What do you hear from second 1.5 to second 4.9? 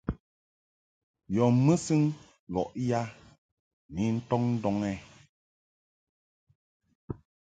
mɨsɨŋ lɔʼ ya ni ntɔŋ ndɔŋ